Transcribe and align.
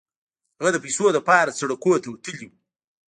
هغه 0.59 0.69
د 0.73 0.77
پيسو 0.83 1.05
لپاره 1.17 1.57
سړکونو 1.59 2.01
ته 2.03 2.07
وتلی 2.09 2.45
و. 2.47 2.51